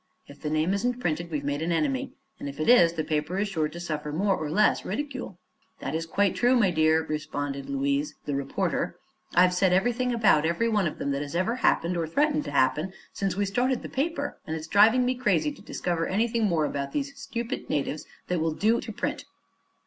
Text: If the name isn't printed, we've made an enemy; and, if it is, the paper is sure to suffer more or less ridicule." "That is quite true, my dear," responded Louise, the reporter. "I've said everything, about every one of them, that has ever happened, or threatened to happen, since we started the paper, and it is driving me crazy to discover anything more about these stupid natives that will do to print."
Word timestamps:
If 0.25 0.41
the 0.41 0.49
name 0.49 0.73
isn't 0.73 0.99
printed, 0.99 1.29
we've 1.29 1.43
made 1.43 1.61
an 1.61 1.71
enemy; 1.71 2.13
and, 2.39 2.49
if 2.49 2.59
it 2.59 2.67
is, 2.67 2.93
the 2.93 3.03
paper 3.03 3.37
is 3.37 3.49
sure 3.49 3.69
to 3.69 3.79
suffer 3.79 4.11
more 4.11 4.35
or 4.35 4.49
less 4.49 4.83
ridicule." 4.83 5.37
"That 5.79 5.93
is 5.93 6.07
quite 6.07 6.33
true, 6.35 6.55
my 6.55 6.71
dear," 6.71 7.03
responded 7.05 7.69
Louise, 7.69 8.15
the 8.25 8.33
reporter. 8.33 8.95
"I've 9.35 9.53
said 9.53 9.73
everything, 9.73 10.11
about 10.11 10.43
every 10.43 10.67
one 10.67 10.87
of 10.87 10.97
them, 10.97 11.11
that 11.11 11.21
has 11.21 11.35
ever 11.35 11.57
happened, 11.57 11.95
or 11.97 12.07
threatened 12.07 12.45
to 12.45 12.51
happen, 12.51 12.93
since 13.13 13.35
we 13.35 13.45
started 13.45 13.83
the 13.83 13.89
paper, 13.89 14.39
and 14.47 14.55
it 14.55 14.59
is 14.61 14.67
driving 14.67 15.05
me 15.05 15.13
crazy 15.13 15.51
to 15.51 15.61
discover 15.61 16.07
anything 16.07 16.45
more 16.45 16.65
about 16.65 16.93
these 16.93 17.15
stupid 17.15 17.69
natives 17.69 18.07
that 18.27 18.39
will 18.39 18.55
do 18.55 18.81
to 18.81 18.91
print." 18.91 19.25